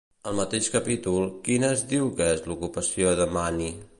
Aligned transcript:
Al 0.29 0.37
mateix 0.37 0.69
capítol, 0.75 1.27
quina 1.49 1.69
es 1.77 1.85
diu 1.93 2.09
que 2.21 2.31
és 2.39 2.43
l'ocupació 2.49 3.15
de 3.23 3.31
Máni? 3.39 3.73